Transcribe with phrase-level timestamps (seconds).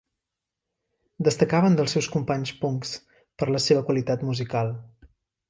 [1.27, 2.95] Destacaven dels seus companys punks
[3.43, 4.75] per la qualitat musical.